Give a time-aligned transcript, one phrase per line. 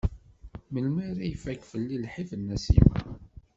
[0.71, 2.97] Melmi ara ifakk fell-i lḥif n Nasima?